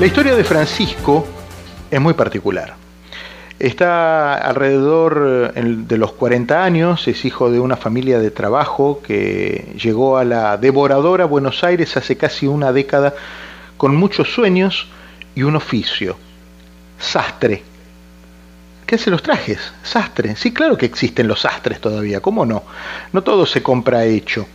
La 0.00 0.06
historia 0.06 0.34
de 0.34 0.42
Francisco 0.42 1.24
es 1.88 2.00
muy 2.00 2.14
particular. 2.14 2.74
Está 3.60 4.34
alrededor 4.34 5.52
eh, 5.54 5.62
de 5.64 5.98
los 5.98 6.10
40 6.12 6.64
años, 6.64 7.06
es 7.06 7.24
hijo 7.24 7.48
de 7.48 7.60
una 7.60 7.76
familia 7.76 8.18
de 8.18 8.32
trabajo 8.32 9.00
que 9.06 9.72
llegó 9.80 10.18
a 10.18 10.24
la 10.24 10.56
devoradora 10.56 11.26
Buenos 11.26 11.62
Aires 11.62 11.96
hace 11.96 12.16
casi 12.16 12.48
una 12.48 12.72
década 12.72 13.14
con 13.76 13.94
muchos 13.94 14.34
sueños 14.34 14.88
y 15.36 15.44
un 15.44 15.54
oficio, 15.54 16.16
sastre. 16.98 17.62
¿Qué 18.86 18.96
hace 18.96 19.12
los 19.12 19.22
trajes? 19.22 19.72
Sastre. 19.84 20.34
Sí, 20.34 20.52
claro 20.52 20.76
que 20.76 20.86
existen 20.86 21.28
los 21.28 21.42
sastres 21.42 21.80
todavía, 21.80 22.20
¿cómo 22.20 22.44
no? 22.44 22.64
No 23.12 23.22
todo 23.22 23.46
se 23.46 23.62
compra 23.62 24.04
hecho. 24.04 24.46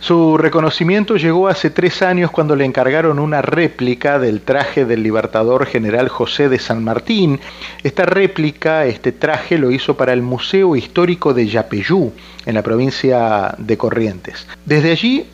Su 0.00 0.38
reconocimiento 0.38 1.16
llegó 1.18 1.48
hace 1.48 1.68
tres 1.68 2.00
años 2.00 2.30
cuando 2.30 2.56
le 2.56 2.64
encargaron 2.64 3.18
una 3.18 3.42
réplica 3.42 4.18
del 4.18 4.40
traje 4.40 4.86
del 4.86 5.02
libertador 5.02 5.66
general 5.66 6.08
José 6.08 6.48
de 6.48 6.58
San 6.58 6.82
Martín. 6.82 7.38
Esta 7.82 8.06
réplica, 8.06 8.86
este 8.86 9.12
traje, 9.12 9.58
lo 9.58 9.70
hizo 9.70 9.98
para 9.98 10.14
el 10.14 10.22
Museo 10.22 10.74
Histórico 10.74 11.34
de 11.34 11.46
Yapeyú, 11.46 12.14
en 12.46 12.54
la 12.54 12.62
provincia 12.62 13.54
de 13.58 13.76
Corrientes. 13.76 14.46
Desde 14.64 14.92
allí 14.92 15.26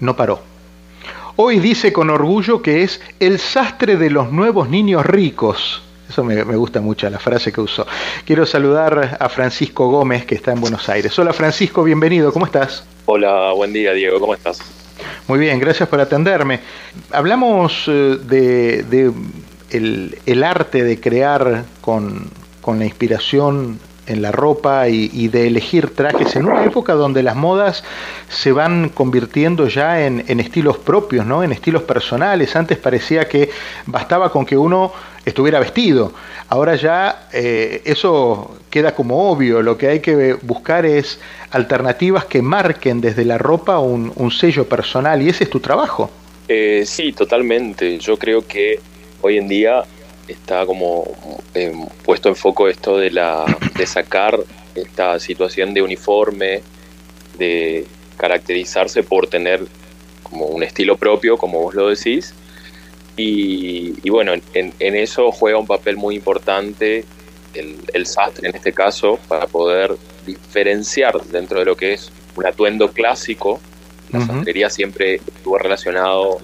no 0.00 0.14
paró. 0.14 0.42
Hoy 1.36 1.58
dice 1.58 1.90
con 1.90 2.10
orgullo 2.10 2.60
que 2.60 2.82
es 2.82 3.00
el 3.20 3.38
sastre 3.38 3.96
de 3.96 4.10
los 4.10 4.30
nuevos 4.30 4.68
niños 4.68 5.06
ricos. 5.06 5.82
Eso 6.10 6.24
me, 6.24 6.42
gusta 6.42 6.82
mucho 6.82 7.08
la 7.08 7.18
frase 7.18 7.52
que 7.52 7.62
usó. 7.62 7.86
Quiero 8.26 8.44
saludar 8.44 9.16
a 9.18 9.28
Francisco 9.30 9.88
Gómez, 9.88 10.26
que 10.26 10.34
está 10.34 10.52
en 10.52 10.60
Buenos 10.60 10.90
Aires. 10.90 11.18
Hola 11.18 11.32
Francisco, 11.32 11.82
bienvenido, 11.82 12.34
¿cómo 12.34 12.44
estás? 12.44 12.84
Hola, 13.10 13.52
buen 13.52 13.72
día 13.72 13.94
Diego, 13.94 14.20
¿cómo 14.20 14.34
estás? 14.34 14.60
Muy 15.28 15.38
bien, 15.38 15.58
gracias 15.58 15.88
por 15.88 15.98
atenderme. 15.98 16.60
Hablamos 17.10 17.84
eh, 17.88 18.18
de, 18.22 19.10
el, 19.70 20.44
arte 20.44 20.84
de 20.84 21.00
crear 21.00 21.64
con, 21.80 22.28
la 22.66 22.84
inspiración 22.84 23.80
en 24.08 24.22
la 24.22 24.32
ropa 24.32 24.88
y, 24.88 25.28
de 25.28 25.46
elegir 25.46 25.94
trajes 25.94 26.34
en 26.36 26.46
una 26.46 26.64
época 26.64 26.94
donde 26.94 27.22
las 27.22 27.36
modas 27.36 27.84
se 28.28 28.52
van 28.52 28.88
convirtiendo 28.88 29.68
ya 29.68 30.04
en, 30.04 30.40
estilos 30.40 30.78
propios, 30.78 31.26
¿no? 31.26 31.42
en 31.42 31.52
estilos 31.52 31.82
personales. 31.82 32.56
Antes 32.56 32.78
parecía 32.78 33.28
que 33.28 33.50
bastaba 33.86 34.32
con 34.32 34.46
que 34.46 34.56
uno 34.56 34.92
estuviera 35.24 35.60
vestido. 35.60 36.12
Ahora 36.48 36.76
ya 36.76 37.28
eh, 37.32 37.82
eso 37.84 38.56
queda 38.70 38.94
como 38.94 39.30
obvio, 39.30 39.62
lo 39.62 39.76
que 39.76 39.88
hay 39.88 40.00
que 40.00 40.34
buscar 40.34 40.86
es 40.86 41.20
alternativas 41.50 42.24
que 42.24 42.42
marquen 42.42 43.00
desde 43.00 43.24
la 43.24 43.38
ropa 43.38 43.78
un, 43.78 44.30
sello 44.30 44.68
personal 44.68 45.22
y 45.22 45.28
ese 45.28 45.44
es 45.44 45.50
tu 45.50 45.60
trabajo. 45.60 46.10
Eh, 46.48 46.84
sí, 46.86 47.12
totalmente. 47.12 47.98
Yo 47.98 48.16
creo 48.16 48.46
que 48.46 48.80
hoy 49.20 49.38
en 49.38 49.48
día 49.48 49.84
está 50.28 50.66
como 50.66 51.04
eh, 51.54 51.72
puesto 52.04 52.28
en 52.28 52.36
foco 52.36 52.68
esto 52.68 52.96
de, 52.96 53.10
la, 53.10 53.44
de 53.76 53.86
sacar 53.86 54.38
esta 54.74 55.18
situación 55.18 55.74
de 55.74 55.82
uniforme, 55.82 56.62
de 57.36 57.86
caracterizarse 58.16 59.02
por 59.02 59.26
tener 59.26 59.64
como 60.22 60.46
un 60.46 60.62
estilo 60.62 60.96
propio, 60.96 61.38
como 61.38 61.60
vos 61.60 61.74
lo 61.74 61.88
decís, 61.88 62.34
y, 63.18 64.08
bueno, 64.10 64.32
en, 64.54 64.72
eso 64.78 65.32
juega 65.32 65.58
un 65.58 65.66
papel 65.66 65.96
muy 65.96 66.14
importante 66.14 67.04
el, 67.52 68.06
sastre 68.06 68.48
en 68.48 68.54
este 68.54 68.72
caso 68.72 69.18
para 69.26 69.48
poder 69.48 69.96
diferenciar 70.24 71.20
dentro 71.24 71.58
de 71.58 71.64
lo 71.64 71.76
que 71.76 71.94
es 71.94 72.12
un 72.36 72.46
atuendo 72.46 72.92
clásico. 72.92 73.60
La 74.12 74.24
sastrería 74.24 74.70
siempre 74.70 75.16
estuvo 75.16 75.58
relacionado 75.58 76.38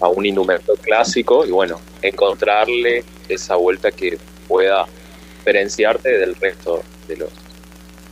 a 0.00 0.08
un 0.08 0.26
indumento 0.26 0.74
clásico 0.76 1.44
y 1.44 1.50
bueno, 1.50 1.80
encontrarle 2.02 3.04
esa 3.28 3.56
vuelta 3.56 3.90
que 3.90 4.18
pueda 4.46 4.86
diferenciarte 5.38 6.18
del 6.18 6.34
resto 6.36 6.82
de 7.06 7.16
los 7.16 7.30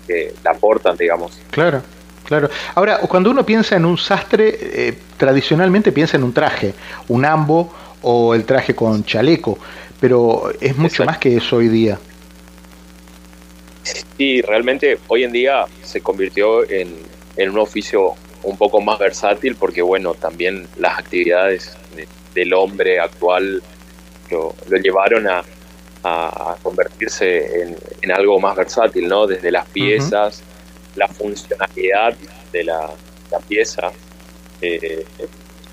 que 0.06 0.34
la 0.44 0.52
aportan, 0.52 0.96
digamos. 0.96 1.38
Claro. 1.50 1.82
Claro. 2.24 2.50
Ahora, 2.74 2.98
cuando 3.08 3.30
uno 3.30 3.46
piensa 3.46 3.76
en 3.76 3.84
un 3.84 3.96
sastre, 3.96 4.58
eh, 4.60 4.98
tradicionalmente 5.16 5.92
piensa 5.92 6.16
en 6.16 6.24
un 6.24 6.32
traje, 6.32 6.74
un 7.06 7.24
ambo 7.24 7.72
o 8.02 8.34
el 8.34 8.44
traje 8.44 8.74
con 8.74 9.04
chaleco, 9.04 9.58
pero 10.00 10.50
es 10.60 10.76
mucho 10.76 11.04
más 11.04 11.18
que 11.18 11.36
eso 11.36 11.56
hoy 11.56 11.68
día. 11.68 11.98
Sí, 14.16 14.42
realmente 14.42 14.98
hoy 15.08 15.24
en 15.24 15.32
día 15.32 15.66
se 15.82 16.00
convirtió 16.00 16.68
en, 16.68 16.96
un 17.38 17.58
oficio 17.58 18.14
un 18.46 18.56
poco 18.56 18.80
más 18.80 18.98
versátil 18.98 19.56
porque 19.56 19.82
bueno, 19.82 20.14
también 20.14 20.68
las 20.78 20.98
actividades 20.98 21.76
del 22.32 22.54
hombre 22.54 23.00
actual 23.00 23.62
lo, 24.30 24.54
llevaron 24.82 25.28
a, 25.28 25.44
convertirse 26.62 27.62
en, 28.00 28.12
algo 28.12 28.38
más 28.38 28.56
versátil, 28.56 29.08
¿no? 29.08 29.26
Desde 29.26 29.50
las 29.50 29.68
piezas, 29.70 30.40
la 30.94 31.08
funcionalidad 31.08 32.14
de 32.52 32.62
la, 32.62 32.88
pieza, 33.48 33.90
eh, 34.60 35.04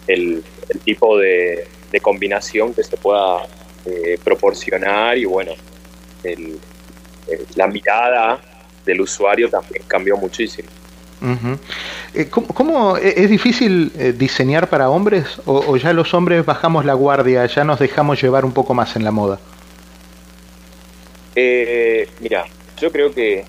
el, 0.07 0.43
tipo 0.83 1.19
de, 1.19 1.67
de 1.91 1.99
combinación 1.99 2.73
que 2.73 2.83
se 2.83 2.97
pueda 2.97 3.43
eh, 3.85 4.17
proporcionar 4.23 5.15
y 5.19 5.25
bueno, 5.25 5.53
la 7.55 7.67
mirada 7.67 8.41
del 8.83 9.01
usuario 9.01 9.49
también 9.51 9.83
cambió 9.87 10.17
muchísimo. 10.17 10.69
Eh, 12.13 12.29
¿Cómo, 12.29 12.97
e-, 12.97 13.23
es 13.23 13.29
difícil 13.29 13.91
eh, 13.97 14.13
diseñar 14.13 14.69
para 14.69 14.89
hombres 14.89 15.41
o, 15.45 15.77
ya 15.77 15.93
los 15.93 16.13
hombres 16.13 16.45
bajamos 16.45 16.85
la 16.85 16.93
guardia, 16.93 17.45
ya 17.45 17.63
nos 17.63 17.79
dejamos 17.79 18.21
llevar 18.21 18.45
un 18.45 18.51
poco 18.51 18.73
más 18.73 18.95
en 18.95 19.03
la 19.03 19.11
moda? 19.11 19.39
mira, 22.19 22.45
yo 22.79 22.91
creo 22.91 23.11
que 23.11 23.43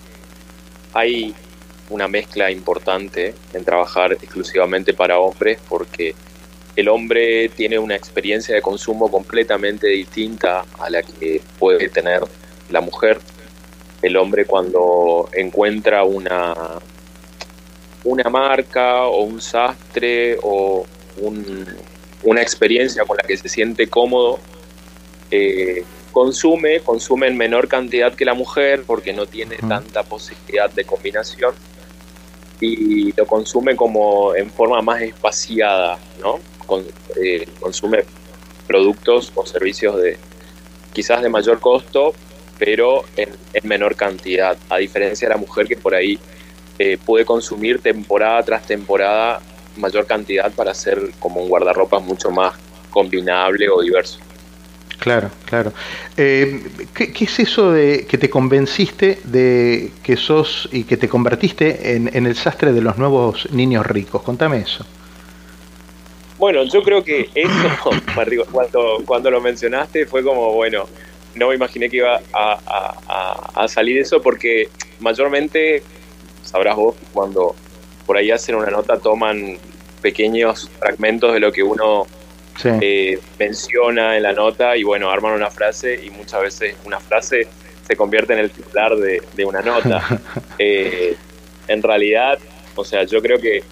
hay 0.95 1.35
una 1.91 2.09
mezcla 2.09 2.51
importante 2.51 3.35
en 3.53 3.65
trabajar 3.65 4.13
exclusivamente 4.13 4.95
para 4.95 5.19
hombres 5.19 5.59
porque 5.69 6.15
el 6.77 6.89
hombre 6.89 7.51
tiene 7.51 7.79
una 7.79 7.95
experiencia 7.95 8.55
de 8.55 8.63
consumo 8.63 9.11
completamente 9.11 9.87
distinta 9.89 10.65
a 10.79 10.91
la 10.91 11.03
que 11.03 11.41
puede 11.59 11.89
tener 11.89 12.23
la 12.71 12.81
mujer. 12.81 13.19
El 14.03 14.17
hombre 14.17 14.45
cuando 14.45 15.29
encuentra 15.33 16.05
una, 16.05 16.55
una 18.05 18.29
marca 18.31 19.05
o 19.05 19.23
un 19.23 19.41
sastre 19.41 20.39
o 20.43 20.87
una 22.23 22.43
experiencia 22.43 23.05
con 23.05 23.17
la 23.17 23.23
que 23.23 23.37
se 23.37 23.49
siente 23.49 23.89
cómodo, 23.89 24.39
eh, 25.31 25.85
consume, 26.13 26.81
consume 26.81 27.27
en 27.27 27.37
menor 27.37 27.69
cantidad 27.69 28.15
que 28.15 28.25
la 28.25 28.35
mujer 28.35 28.85
porque 28.87 29.13
no 29.13 29.27
tiene 29.27 29.57
tanta 29.57 30.03
posibilidad 30.03 30.71
de 30.71 30.85
combinación 30.85 31.55
y 32.61 33.13
lo 33.13 33.27
consume 33.27 33.77
como 33.77 34.35
en 34.35 34.51
forma 34.51 34.81
más 34.81 35.03
espaciada, 35.03 35.99
¿no? 36.21 36.41
Eh, 37.23 37.47
consume 37.61 38.05
productos 38.67 39.33
o 39.35 39.45
servicios 39.45 40.01
de 40.01 40.17
quizás 40.93 41.23
de 41.23 41.29
mayor 41.29 41.61
costo, 41.61 42.15
pero 42.59 43.05
en, 43.17 43.31
menor 43.65 43.97
cantidad, 43.97 44.57
a 44.71 44.79
diferencia 44.79 45.29
de 45.29 45.35
la 45.35 45.41
mujer 45.41 45.67
que 45.67 45.77
por 45.77 45.95
ahí 45.95 46.19
eh, 46.79 46.99
puede 47.05 47.25
consumir 47.25 47.81
temporada 47.81 48.43
tras 48.43 48.67
temporada 48.67 49.41
mayor 49.77 50.07
cantidad 50.07 50.53
para 50.53 50.71
hacer 50.71 51.11
como 51.19 51.43
un 51.43 51.49
guardarropa 51.49 51.99
mucho 51.99 52.31
más 52.31 52.55
combinable 52.91 53.69
o 53.69 53.83
diverso. 53.83 54.19
Claro, 54.99 55.31
claro. 55.45 55.73
Eh, 56.17 56.63
¿qué, 56.95 57.13
es 57.21 57.39
eso 57.41 57.73
de 57.73 58.07
que 58.07 58.17
te 58.17 58.31
convenciste 58.31 59.19
de 59.25 59.91
que 60.03 60.17
sos 60.17 60.69
y 60.73 60.85
que 60.85 60.97
te 60.97 61.09
convertiste 61.09 61.95
en, 61.95 62.11
en 62.15 62.27
el 62.27 62.37
sastre 62.37 62.73
de 62.73 62.81
los 62.81 62.97
nuevos 62.97 63.51
niños 63.53 63.85
ricos? 63.85 64.23
Contame 64.23 64.59
eso. 64.59 64.87
Bueno, 66.39 66.65
yo 66.65 66.83
creo 66.83 67.03
que 67.05 67.31
esto, 67.35 67.91
cuando, 68.53 69.03
cuando 69.07 69.31
lo 69.31 69.41
mencionaste, 69.41 70.07
fue 70.07 70.23
como, 70.23 70.53
bueno, 70.53 70.87
no 71.35 71.49
me 71.49 71.55
imaginé 71.55 71.89
que 71.89 71.99
iba 71.99 72.21
a, 72.33 73.69
salir 73.69 73.99
eso 73.99 74.21
porque 74.21 74.69
mayormente, 75.01 75.83
sabrás 76.45 76.77
vos, 76.77 76.97
cuando 77.13 77.55
por 78.07 78.17
ahí 78.17 78.31
hacen 78.31 78.55
una 78.55 78.71
nota 78.71 78.99
toman 78.99 79.59
pequeños 80.03 80.71
fragmentos 80.79 81.33
de 81.33 81.41
lo 81.41 81.51
que 81.53 81.63
uno 81.63 82.07
eh, 82.81 83.19
menciona 83.39 84.17
en 84.17 84.23
la 84.23 84.33
nota 84.33 84.77
y 84.77 84.83
bueno, 84.83 85.11
arman 85.11 85.33
una 85.33 85.51
frase 85.51 86.01
y 86.05 86.11
muchas 86.11 86.43
veces 86.43 86.77
una 86.85 87.01
frase 87.01 87.49
se 87.87 87.97
convierte 87.97 88.33
en 88.33 88.39
el 88.39 88.51
titular 88.51 88.97
de, 88.97 89.45
una 89.45 89.61
nota. 89.61 90.21
Eh, 90.59 91.17
en 91.67 91.83
realidad, 91.83 92.39
o 92.77 92.85
sea, 92.85 93.03
yo 93.03 93.21
creo 93.21 93.41
que 93.41 93.65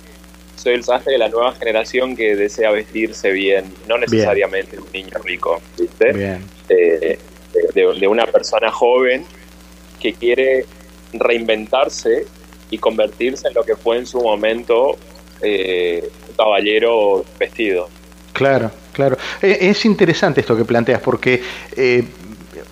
soy 0.56 0.74
el 0.74 0.82
sastre 0.82 1.12
de 1.12 1.18
la 1.18 1.28
nueva 1.28 1.52
generación 1.52 2.16
que 2.16 2.34
desea 2.34 2.70
vestirse 2.70 3.30
bien, 3.30 3.72
no 3.88 3.98
necesariamente 3.98 4.78
un 4.78 4.90
niño 4.92 5.16
rico, 5.24 5.60
¿viste? 5.78 6.38
Eh, 6.68 7.18
de, 7.74 8.08
una 8.08 8.26
persona 8.26 8.70
joven 8.70 9.24
que 10.00 10.14
quiere 10.14 10.64
reinventarse 11.12 12.26
y 12.72 12.78
convertirse 12.78 13.46
en 13.46 13.54
lo 13.54 13.62
que 13.62 13.76
fue 13.76 13.98
en 13.98 14.06
su 14.06 14.20
momento 14.20 14.96
eh, 15.40 16.10
un 16.28 16.34
caballero 16.34 17.24
vestido. 17.38 17.88
Claro, 18.32 18.72
Claro, 18.92 19.16
e, 19.40 19.58
es 19.60 19.84
interesante 19.84 20.40
esto 20.40 20.56
que 20.56 20.64
planteas 20.64 21.00
porque 21.00 21.42
eh, 21.76 22.04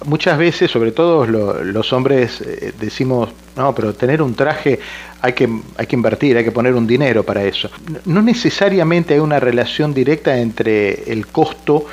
muchas 0.04 0.38
veces, 0.38 0.70
sobre 0.70 0.92
todo 0.92 1.26
los 1.26 1.92
hombres, 1.92 2.40
eh, 2.42 2.72
decimos, 2.78 3.30
no, 3.56 3.74
pero 3.74 3.94
tener 3.94 4.22
un 4.22 4.34
traje 4.34 4.78
hay 5.22 5.32
que, 5.32 5.48
hay 5.76 5.86
que 5.86 5.96
invertir, 5.96 6.36
hay 6.36 6.44
que 6.44 6.52
poner 6.52 6.74
un 6.74 6.86
dinero 6.86 7.24
para 7.24 7.42
eso. 7.44 7.70
No 8.04 8.22
necesariamente 8.22 9.14
hay 9.14 9.20
una 9.20 9.40
relación 9.40 9.94
directa 9.94 10.38
entre 10.38 11.10
el 11.10 11.26
costo 11.26 11.86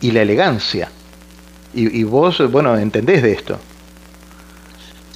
y 0.00 0.10
la 0.10 0.22
elegancia. 0.22 0.90
Y, 1.74 2.04
vos, 2.04 2.50
bueno, 2.52 2.76
entendés 2.76 3.22
de 3.22 3.32
esto. 3.32 3.58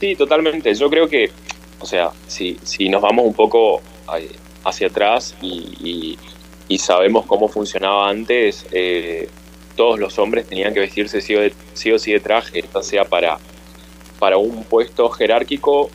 Sí, 0.01 0.15
totalmente. 0.15 0.73
Yo 0.73 0.89
creo 0.89 1.07
que, 1.07 1.31
o 1.81 1.87
sea, 1.87 2.11
si, 2.27 2.59
si 2.63 2.89
nos 2.89 3.03
vamos 3.03 3.27
un 3.27 3.35
poco 3.35 3.81
hacia 4.65 4.89
atrás 4.89 5.35
y, 5.41 6.19
y, 6.69 6.79
sabemos 6.79 7.27
cómo 7.27 7.49
funcionaba 7.49 8.09
antes, 8.09 8.67
eh, 8.73 9.29
todos 9.77 9.99
los 9.99 10.19
hombres 10.19 10.47
tenían 10.47 10.75
que 10.75 10.81
vestirse 10.81 11.21
sí 11.21 11.35
o, 11.37 11.99
sí, 11.99 12.13
de 12.13 12.21
traje, 12.21 12.63
ya 12.63 12.83
sea 12.83 13.05
para, 13.05 13.39
para 14.19 14.37
un 14.37 14.65
puesto 14.65 15.09
jerárquico, 15.11 15.91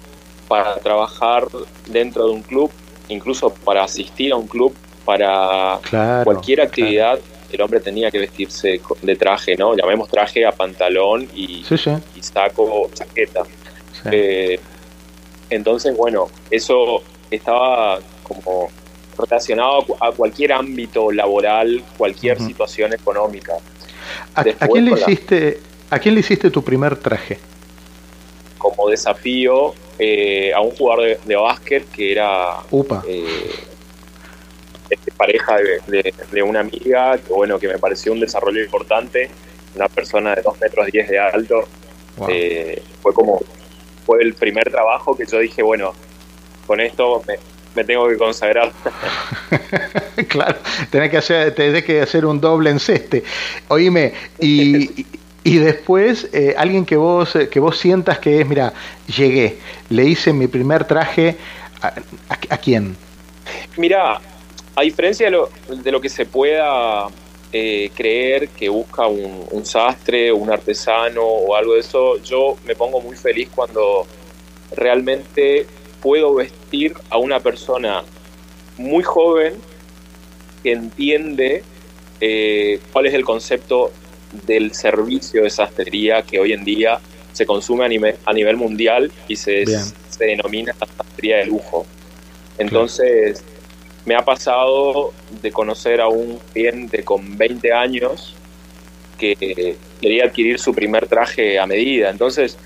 para 0.48 0.76
trabajar 0.76 1.48
dentro 1.88 2.26
de 2.28 2.32
un 2.32 2.42
club, 2.42 2.72
incluso 3.10 3.54
para 3.54 3.84
asistir 3.84 4.32
a 4.34 4.38
un 4.38 4.48
club, 4.48 4.74
para 5.06 5.80
cualquier 6.24 6.62
actividad. 6.62 7.20
El 7.52 7.62
hombre 7.62 7.82
tenía 7.82 8.10
que 8.10 8.20
vestirse 8.20 8.80
de 9.02 9.16
traje, 9.18 9.58
¿no? 9.58 9.76
Llamemos 9.76 10.10
traje 10.10 10.46
a 10.46 10.54
pantalón 10.54 11.28
y, 11.36 11.66
y 12.16 12.22
saco 12.22 12.64
o 12.64 12.90
chaqueta. 12.94 13.44
Eh, 14.10 14.58
entonces, 15.52 15.96
bueno, 15.96 16.30
eso 16.50 17.04
estaba 17.30 18.00
como 18.24 18.70
relacionado 19.18 19.86
a 20.00 20.12
cualquier 20.12 20.54
ámbito 20.54 21.12
laboral, 21.12 21.84
cualquier 21.98 22.40
situación 22.40 22.94
económica. 22.94 23.54
¿A, 24.34 24.44
quién 24.44 24.86
le 24.86 24.92
hiciste, 24.94 25.60
¿A 25.90 26.00
quién 26.00 26.16
le 26.16 26.22
hiciste 26.22 26.50
tu 26.50 26.64
primer 26.64 26.96
traje? 26.96 27.38
Como 28.58 28.90
desafío 28.90 29.74
eh, 30.00 30.54
a 30.54 30.62
un 30.62 30.72
jugador 30.72 31.20
de, 31.20 31.36
básquet 31.36 31.90
que 31.92 32.14
era 32.14 32.60
eh, 33.08 33.52
este, 34.90 35.12
pareja 35.12 35.58
de, 35.88 36.44
una 36.44 36.62
amiga, 36.62 37.18
que 37.18 37.34
bueno, 37.34 37.60
que 37.60 37.68
me 37.68 37.78
pareció 37.78 38.14
un 38.14 38.22
desarrollo 38.22 38.64
importante, 38.64 39.30
una 39.76 39.90
persona 39.90 40.34
de 40.34 40.42
2 40.44 40.60
metros 40.62 40.88
10 40.88 41.10
de 41.10 41.20
alto. 41.20 41.64
Eh, 42.30 42.82
fue 43.02 43.14
como, 43.14 43.42
fue 44.12 44.22
el 44.22 44.34
primer 44.34 44.70
trabajo 44.70 45.16
que 45.16 45.26
yo 45.26 45.40
dije, 45.40 45.64
bueno, 45.64 45.94
con 46.68 46.82
esto 46.82 47.24
me, 47.26 47.36
me 47.76 47.86
tengo 47.86 48.10
que 48.10 48.18
consagrar. 48.18 48.74
claro, 50.28 50.58
tenés 50.90 51.12
que 51.12 51.18
hacer, 51.18 51.56
tenés 51.56 51.86
que 51.86 52.02
hacer 52.02 52.26
un 52.26 52.42
doble 52.42 52.72
enceste. 52.72 53.24
Oíme, 53.70 54.12
y, 54.38 55.06
y 55.46 55.58
después 55.60 56.28
eh, 56.34 56.56
alguien 56.58 56.86
que 56.86 56.98
vos, 56.98 57.38
que 57.50 57.60
vos 57.62 57.78
sientas 57.78 58.20
que 58.20 58.42
es, 58.42 58.48
mira, 58.50 58.74
llegué, 59.08 59.60
le 59.88 60.04
hice 60.04 60.34
mi 60.34 60.48
primer 60.48 60.84
traje, 60.84 61.38
¿a, 61.80 62.58
quién? 62.58 62.98
Mira, 63.78 64.20
a 64.76 64.82
diferencia 64.82 65.28
de 65.28 65.32
lo, 65.32 65.50
de 65.70 65.90
lo 65.90 66.02
que 66.02 66.10
se 66.10 66.26
pueda 66.26 67.08
eh, 67.54 67.92
creer 67.94 68.50
que 68.50 68.70
busca 68.70 69.08
un, 69.08 69.46
un 69.52 69.66
sastre, 69.66 70.32
un 70.32 70.50
artesano 70.50 71.24
o 71.24 71.56
algo 71.56 71.74
de 71.74 71.82
eso, 71.82 72.22
yo 72.24 72.58
me 72.66 72.76
pongo 72.76 73.02
muy 73.02 73.16
feliz 73.16 73.50
cuando 73.54 74.08
realmente 74.76 75.66
puedo 76.02 76.34
vestir 76.36 76.94
a 77.10 77.18
una 77.18 77.40
persona 77.40 78.04
muy 78.78 79.04
joven 79.04 79.54
que 80.64 80.72
entiende 80.72 81.64
eh, 82.20 82.80
cuál 82.92 83.08
es 83.08 83.14
el 83.14 83.26
concepto 83.26 83.92
del 84.46 84.74
servicio 84.74 85.44
de 85.44 85.50
sastrería 85.50 86.22
que 86.22 86.40
hoy 86.40 86.54
en 86.54 86.64
día 86.64 87.00
se 87.34 87.46
consume 87.46 87.86
a 87.86 87.88
nivel, 87.88 88.16
a 88.26 88.34
nivel 88.34 88.58
mundial 88.58 89.12
y 89.28 89.36
se, 89.36 89.66
se 89.66 90.26
denomina 90.26 90.74
sastrería 90.74 91.38
de 91.38 91.46
lujo. 91.46 91.86
Entonces, 92.58 93.44
me 94.06 94.16
ha 94.16 94.24
pasado 94.26 95.14
de 95.42 95.52
conocer 95.52 96.02
a 96.02 96.08
un 96.08 96.40
cliente 96.54 97.04
con 97.04 97.38
20 97.38 97.74
años 97.74 98.36
que 99.18 99.76
quería 100.02 100.26
adquirir 100.26 100.58
su 100.60 100.74
primer 100.74 101.08
traje 101.08 101.60
a 101.60 101.68
medida. 101.68 102.10
Entonces, 102.10 102.58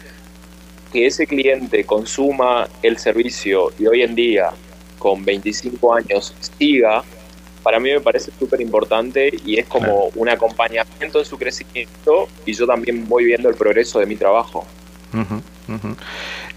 que 0.93 1.05
ese 1.05 1.27
cliente 1.27 1.83
consuma 1.83 2.69
el 2.81 2.97
servicio 2.97 3.73
y 3.77 3.85
hoy 3.85 4.01
en 4.03 4.15
día, 4.15 4.51
con 4.97 5.25
25 5.25 5.93
años, 5.93 6.33
siga, 6.57 7.03
para 7.61 7.79
mí 7.79 7.91
me 7.91 7.99
parece 7.99 8.31
súper 8.39 8.61
importante 8.61 9.29
y 9.45 9.59
es 9.59 9.65
como 9.65 10.11
un 10.15 10.29
acompañamiento 10.29 11.19
en 11.19 11.25
su 11.25 11.37
crecimiento 11.37 12.29
y 12.45 12.53
yo 12.53 12.65
también 12.65 13.07
voy 13.09 13.25
viendo 13.25 13.49
el 13.49 13.55
progreso 13.55 13.99
de 13.99 14.05
mi 14.05 14.15
trabajo. 14.15 14.65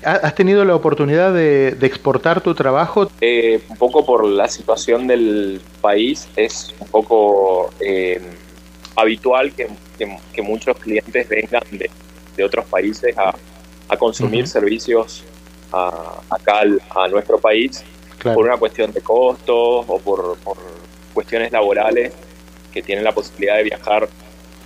¿Has 0.05 0.34
tenido 0.34 0.64
la 0.64 0.75
oportunidad 0.75 1.32
de, 1.32 1.76
exportar 1.82 2.40
tu 2.40 2.55
trabajo? 2.55 3.10
Eh, 3.20 3.60
un 3.69 3.76
poco 3.76 4.05
por 4.05 4.25
la 4.25 4.49
situación 4.49 5.06
del 5.06 5.60
país, 5.81 6.28
es 6.37 6.75
un 6.78 6.88
poco 6.88 7.70
eh, 7.81 8.20
habitual 8.96 9.52
que, 9.52 9.69
muchos 10.43 10.78
clientes 10.78 11.28
vengan 11.28 11.62
de 11.72 12.44
otros 12.44 12.64
países 12.66 13.19
a, 13.19 13.34
a 13.88 13.96
consumir 13.96 14.46
servicios 14.46 15.25
acá 15.72 16.62
a 16.94 17.08
nuestro 17.08 17.38
país 17.38 17.84
por 18.22 18.46
una 18.46 18.56
cuestión 18.56 18.93
de 18.93 19.00
costos 19.00 19.84
o 19.87 19.99
por, 19.99 20.37
cuestiones 21.12 21.50
laborales 21.50 22.12
que 22.72 22.82
tienen 22.82 23.04
la 23.04 23.12
posibilidad 23.12 23.56
de 23.56 23.64
viajar 23.64 24.08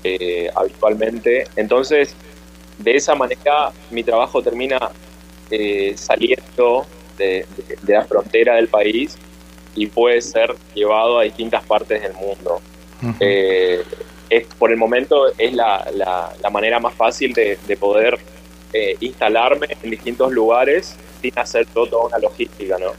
eh, 0.05 0.51
habitualmente. 0.55 1.47
Entonces, 1.57 2.15
de 2.83 2.97
esa 2.97 3.15
manera 3.15 3.73
mi 3.91 4.03
trabajo 4.03 4.43
termina 4.43 4.79
eh, 5.51 5.95
saliendo 5.97 6.87
de, 7.17 7.47
la 7.87 8.05
frontera 8.05 8.57
del 8.57 8.69
país 8.69 9.17
y 9.75 9.87
puede 9.87 10.21
ser 10.21 10.55
llevado 10.75 11.19
a 11.19 11.25
distintas 11.25 11.65
partes 11.65 12.03
del 12.03 12.15
mundo. 12.15 12.61
Eh, 13.21 13.83
es, 14.31 14.47
por 14.59 14.71
el 14.71 14.77
momento 14.77 15.27
es 15.37 15.53
la, 15.53 15.85
la, 15.95 16.51
manera 16.51 16.79
más 16.79 16.95
fácil 16.95 17.33
de, 17.33 17.59
de 17.67 17.77
poder 17.77 18.19
eh, 18.73 18.97
instalarme 19.01 19.67
en 19.83 19.91
distintos 19.91 20.33
lugares 20.33 20.97
sin 21.21 21.39
hacer 21.39 21.67
toda 21.67 21.99
una 22.07 22.19
logística, 22.19 22.79
¿no? 22.79 22.93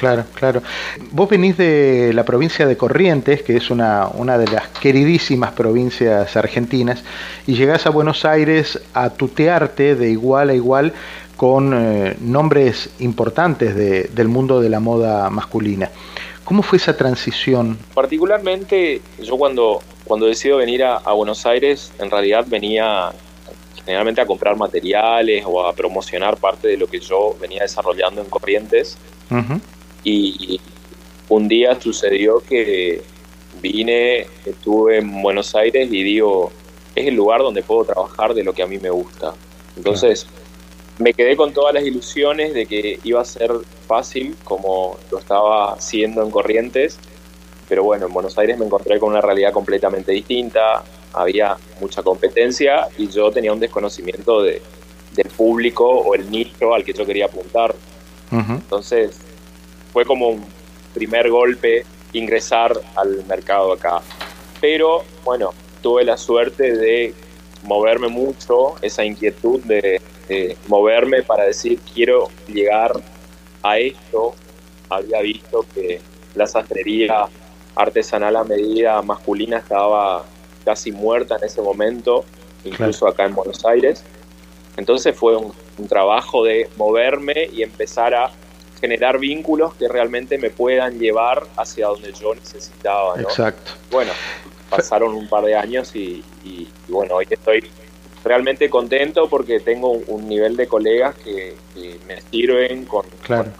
Claro, 0.00 0.24
claro. 0.32 0.62
Vos 1.10 1.28
venís 1.28 1.58
de 1.58 2.12
la 2.14 2.24
provincia 2.24 2.66
de 2.66 2.74
Corrientes, 2.74 3.42
que 3.42 3.58
es 3.58 3.68
una, 3.68 4.08
una 4.08 4.38
de 4.38 4.46
las 4.46 4.68
queridísimas 4.68 5.52
provincias 5.52 6.38
argentinas, 6.38 7.04
y 7.46 7.54
llegás 7.54 7.84
a 7.84 7.90
Buenos 7.90 8.24
Aires 8.24 8.80
a 8.94 9.10
tutearte 9.10 9.96
de 9.96 10.08
igual 10.08 10.48
a 10.48 10.54
igual 10.54 10.94
con 11.36 11.74
eh, 11.74 12.16
nombres 12.18 12.88
importantes 13.00 13.76
del 13.76 14.28
mundo 14.28 14.62
de 14.62 14.70
la 14.70 14.80
moda 14.80 15.28
masculina. 15.28 15.90
¿Cómo 16.44 16.62
fue 16.62 16.78
esa 16.78 16.96
transición? 16.96 17.76
Particularmente, 17.92 19.02
yo 19.22 19.36
cuando, 19.36 19.82
cuando 20.04 20.24
decido 20.24 20.56
venir 20.56 20.82
a 20.82 21.12
Buenos 21.12 21.44
Aires, 21.44 21.92
en 21.98 22.10
realidad 22.10 22.46
venía 22.48 23.12
generalmente 23.84 24.22
a 24.22 24.26
comprar 24.26 24.56
materiales 24.56 25.44
o 25.46 25.66
a 25.66 25.74
promocionar 25.74 26.38
parte 26.38 26.68
de 26.68 26.78
lo 26.78 26.86
que 26.86 27.00
yo 27.00 27.36
venía 27.38 27.62
desarrollando 27.62 28.22
en 28.22 28.30
Corrientes. 28.30 28.96
Y 30.04 30.60
un 31.28 31.48
día 31.48 31.80
sucedió 31.80 32.40
que 32.40 33.02
vine, 33.60 34.26
estuve 34.44 34.98
en 34.98 35.22
Buenos 35.22 35.54
Aires 35.54 35.88
y 35.90 36.02
digo, 36.02 36.50
es 36.94 37.06
el 37.06 37.14
lugar 37.14 37.40
donde 37.40 37.62
puedo 37.62 37.84
trabajar 37.84 38.34
de 38.34 38.44
lo 38.44 38.52
que 38.52 38.62
a 38.62 38.66
mí 38.66 38.78
me 38.78 38.90
gusta. 38.90 39.34
Entonces, 39.76 40.26
me 40.98 41.14
quedé 41.14 41.36
con 41.36 41.52
todas 41.52 41.74
las 41.74 41.84
ilusiones 41.84 42.52
de 42.52 42.66
que 42.66 43.00
iba 43.04 43.20
a 43.20 43.24
ser 43.24 43.52
fácil 43.86 44.36
como 44.44 44.98
lo 45.10 45.18
estaba 45.18 45.72
haciendo 45.72 46.22
en 46.22 46.30
Corrientes, 46.30 46.98
pero 47.68 47.84
bueno, 47.84 48.06
en 48.06 48.12
Buenos 48.12 48.36
Aires 48.38 48.58
me 48.58 48.66
encontré 48.66 48.98
con 48.98 49.10
una 49.10 49.20
realidad 49.20 49.52
completamente 49.52 50.12
distinta, 50.12 50.84
había 51.12 51.56
mucha 51.80 52.02
competencia 52.02 52.88
y 52.98 53.08
yo 53.08 53.30
tenía 53.30 53.52
un 53.52 53.60
desconocimiento 53.60 54.42
de, 54.42 54.60
del 55.12 55.28
público 55.28 55.88
o 55.88 56.14
el 56.14 56.30
nicho 56.30 56.74
al 56.74 56.84
que 56.84 56.92
yo 56.92 57.06
quería 57.06 57.26
apuntar. 57.26 57.74
Entonces 58.32 59.18
fue 59.92 60.04
como 60.04 60.28
un 60.28 60.44
primer 60.94 61.30
golpe 61.30 61.84
ingresar 62.12 62.72
al 62.96 63.24
mercado 63.26 63.72
acá. 63.72 64.00
Pero 64.60 65.04
bueno, 65.24 65.50
tuve 65.82 66.04
la 66.04 66.16
suerte 66.16 66.76
de 66.76 67.14
moverme 67.62 68.08
mucho, 68.08 68.74
esa 68.82 69.04
inquietud 69.04 69.60
de, 69.64 70.00
de 70.28 70.56
moverme 70.68 71.22
para 71.22 71.44
decir 71.44 71.78
quiero 71.94 72.28
llegar 72.48 72.92
a 73.62 73.78
esto. 73.78 74.34
Había 74.88 75.20
visto 75.20 75.64
que 75.74 76.00
la 76.34 76.46
sastrería 76.46 77.28
artesanal 77.76 78.36
a 78.36 78.44
medida 78.44 79.00
masculina 79.02 79.58
estaba 79.58 80.24
casi 80.64 80.92
muerta 80.92 81.36
en 81.36 81.44
ese 81.44 81.62
momento, 81.62 82.24
incluso 82.64 83.06
acá 83.06 83.24
en 83.24 83.34
Buenos 83.34 83.64
Aires. 83.64 84.04
Entonces 84.76 85.16
fue 85.16 85.36
un, 85.36 85.52
trabajo 85.88 86.44
de 86.44 86.68
moverme 86.76 87.48
y 87.50 87.62
empezar 87.62 88.14
a 88.14 88.30
generar 88.80 89.18
vínculos 89.18 89.74
que 89.74 89.88
realmente 89.88 90.38
me 90.38 90.50
puedan 90.50 90.98
llevar 90.98 91.46
hacia 91.56 91.88
donde 91.88 92.12
yo 92.12 92.34
necesitaba. 92.34 93.20
Exacto. 93.20 93.72
Bueno, 93.90 94.12
pasaron 94.68 95.14
un 95.14 95.28
par 95.28 95.44
de 95.44 95.54
años 95.54 95.94
y, 95.94 96.22
bueno, 96.88 97.16
hoy 97.16 97.26
estoy 97.28 97.70
realmente 98.24 98.68
contento 98.68 99.28
porque 99.28 99.60
tengo 99.60 99.92
un 99.92 100.28
nivel 100.28 100.56
de 100.56 100.66
colegas 100.66 101.14
que, 101.16 101.54
me 102.06 102.20
sirven, 102.30 102.84
con, 102.84 103.06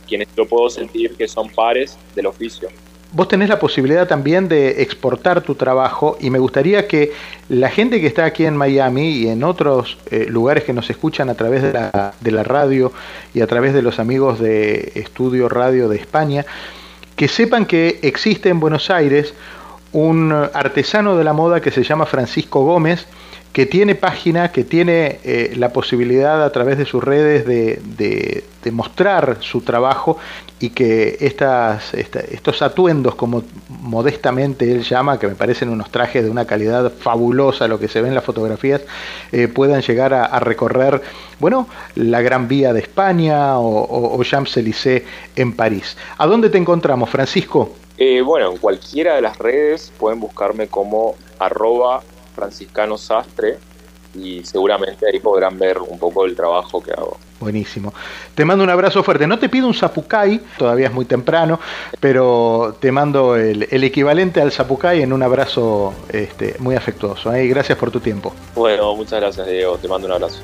quienes 0.07 0.29
yo 0.37 0.47
puedo 0.47 0.69
sentir 0.69 1.17
que 1.17 1.27
son 1.29 1.49
pares 1.50 1.97
del 2.15 2.27
oficio. 2.27 2.69
Vos 3.12 3.26
tenés 3.26 3.49
la 3.49 3.59
posibilidad 3.59 4.07
también 4.07 4.49
de 4.49 4.83
exportar 4.83 5.40
tu 5.40 5.57
trabajo 5.57 6.17
y 6.21 6.31
me 6.31 6.38
gustaría 6.38 6.87
que 6.87 7.12
la 7.49 7.69
gente 7.69 8.00
que 8.00 8.07
está 8.07 8.25
aquí 8.25 8.47
en 8.47 8.57
Miami 8.57 9.11
y 9.11 9.29
en 9.29 9.43
otros 9.43 9.99
eh, 10.11 10.26
lugares 10.29 10.62
que 10.62 10.73
nos 10.73 10.88
escuchan 10.90 11.29
a 11.29 11.35
través 11.35 11.62
de 11.62 11.73
la, 11.73 12.14
de 12.21 12.31
la 12.31 12.45
radio 12.45 12.93
y 13.35 13.40
a 13.40 13.49
través 13.49 13.75
de 13.75 13.83
los 13.83 13.99
amigos 13.99 14.38
de 14.38 14.93
Estudio 14.95 15.49
Radio 15.49 15.88
de 15.88 15.97
España, 15.97 16.47
que 17.17 17.26
sepan 17.26 17.67
que 17.67 17.99
existe 18.02 18.49
en 18.49 18.61
Buenos 18.61 18.90
Aires 18.90 19.35
un 19.93 20.33
artesano 20.33 21.17
de 21.17 21.25
la 21.25 21.33
moda 21.33 21.61
que 21.61 21.73
se 21.73 21.83
llama 21.83 22.07
Francisco 22.07 22.62
Gómez, 22.62 23.07
que 23.52 23.66
tiene 23.66 23.95
página, 23.95 24.52
que 24.52 24.64
tiene 24.64 25.19
eh, 25.25 25.54
la 25.57 25.73
posibilidad 25.73 26.45
a 26.45 26.52
través 26.52 26.78
de 26.78 26.87
sus 26.87 27.02
redes 27.02 27.45
de, 27.47 27.80
de, 27.97 28.45
mostrar 28.71 29.38
su 29.40 29.62
trabajo 29.62 30.19
y 30.61 30.71
que 30.71 31.16
estas, 31.21 31.95
estos 31.95 32.62
atuendos, 32.62 33.16
como 33.16 33.42
modestamente 33.69 34.71
él 34.71 34.83
llama, 34.85 35.19
que 35.19 35.26
me 35.26 35.35
parecen 35.35 35.71
unos 35.71 35.90
trajes 35.90 36.23
de 36.23 36.30
una 36.30 36.45
calidad 36.45 36.92
fabulosa, 36.92 37.66
lo 37.66 37.80
que 37.80 37.88
se 37.88 38.00
ve 38.00 38.09
en 38.09 38.14
las 38.14 38.23
fotografías, 38.23 38.83
eh, 39.33 39.49
puedan 39.49 39.80
llegar 39.80 40.14
a, 40.14 40.38
recorrer, 40.38 41.02
bueno, 41.40 41.66
la 41.97 42.21
Gran 42.21 42.47
Vía 42.47 42.73
de 42.73 42.80
España 42.80 43.59
o, 43.59 44.14
o 44.16 44.23
Champs-Élysées 44.23 45.02
en 45.35 45.57
París. 45.57 45.97
¿A 46.19 46.26
dónde 46.26 46.50
te 46.50 46.59
encontramos, 46.59 47.11
Francisco? 47.11 47.75
Eh, 48.02 48.23
bueno, 48.23 48.52
en 48.52 48.57
cualquiera 48.57 49.14
de 49.16 49.21
las 49.21 49.37
redes 49.37 49.92
pueden 49.99 50.21
buscarme 50.21 50.69
como 50.69 51.16
arroba 51.38 52.02
franciscano 52.34 52.96
sastre 52.96 53.58
y 54.14 54.44
seguramente 54.44 55.06
ahí 55.06 55.20
podrán 55.20 55.58
ver 55.58 55.78
un 55.78 55.99
poco 55.99 56.25
el 56.25 56.34
trabajo 56.34 56.82
que 56.82 56.92
hago. 56.92 57.18
Buenísimo. 57.38 57.94
Te 58.34 58.44
mando 58.44 58.64
un 58.64 58.70
abrazo 58.70 59.02
fuerte. 59.02 59.26
No 59.26 59.38
te 59.38 59.49
pido 59.49 59.66
un 59.66 59.75
zapucay, 59.75 60.40
todavía 60.58 60.88
es 60.88 60.92
muy 60.92 61.04
temprano, 61.04 61.58
pero 62.00 62.76
te 62.80 62.92
mando 62.92 63.37
el, 63.37 63.62
equivalente 63.84 64.40
al 64.40 64.52
zapucay 64.52 65.02
en 65.02 65.12
un 65.12 65.22
abrazo 65.22 65.94
este, 66.10 66.56
muy 66.58 66.75
afectuoso. 66.75 67.32
¿eh? 67.32 67.46
Gracias 67.46 67.78
por 67.78 67.90
tu 67.90 68.00
tiempo. 68.00 68.34
Bueno, 68.54 68.94
muchas 68.94 69.20
gracias 69.20 69.46
Diego. 69.46 69.78
Te 69.78 69.88
mando 69.88 70.06
un 70.06 70.12
abrazo. 70.14 70.42